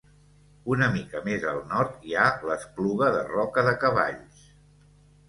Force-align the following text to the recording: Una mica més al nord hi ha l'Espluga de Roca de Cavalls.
Una 0.75 0.85
mica 0.93 1.19
més 1.27 1.43
al 1.51 1.59
nord 1.73 2.07
hi 2.11 2.15
ha 2.21 2.23
l'Espluga 2.53 3.11
de 3.17 3.21
Roca 3.29 3.65
de 3.69 3.75
Cavalls. 3.85 4.49